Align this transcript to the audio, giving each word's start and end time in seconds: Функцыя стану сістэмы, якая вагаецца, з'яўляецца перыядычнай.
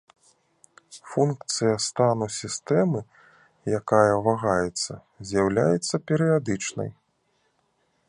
Функцыя 1.09 1.75
стану 1.87 2.27
сістэмы, 2.39 2.99
якая 3.81 4.13
вагаецца, 4.29 4.93
з'яўляецца 5.33 5.95
перыядычнай. 6.11 6.91